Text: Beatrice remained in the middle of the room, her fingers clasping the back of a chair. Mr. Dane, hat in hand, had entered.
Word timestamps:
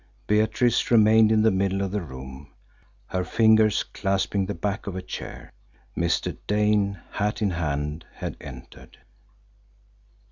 Beatrice 0.25 0.89
remained 0.89 1.31
in 1.31 1.43
the 1.43 1.51
middle 1.51 1.83
of 1.83 1.91
the 1.91 2.01
room, 2.01 2.51
her 3.05 3.23
fingers 3.23 3.83
clasping 3.83 4.47
the 4.47 4.55
back 4.55 4.87
of 4.87 4.95
a 4.95 5.01
chair. 5.03 5.53
Mr. 5.95 6.35
Dane, 6.47 6.99
hat 7.11 7.39
in 7.43 7.51
hand, 7.51 8.05
had 8.15 8.35
entered. 8.41 8.97